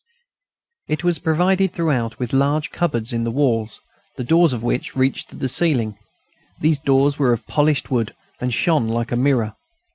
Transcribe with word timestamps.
It 0.87 1.03
was 1.03 1.19
provided 1.19 1.73
throughout 1.73 2.17
with 2.17 2.33
large 2.33 2.71
cupboards 2.71 3.13
in 3.13 3.23
the 3.23 3.29
walls, 3.29 3.79
the 4.17 4.23
doors 4.23 4.51
of 4.51 4.63
which 4.63 4.95
reached 4.95 5.29
to 5.29 5.35
the 5.35 5.47
ceiling. 5.47 5.95
These 6.59 6.79
doors 6.79 7.19
were 7.19 7.31
of 7.33 7.45
polished 7.45 7.91
wood, 7.91 8.15
and 8.39 8.51
shone 8.51 8.87
like 8.87 9.11
a 9.11 9.15
mirror. 9.15 9.53